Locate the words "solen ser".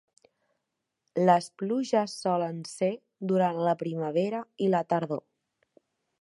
2.23-2.91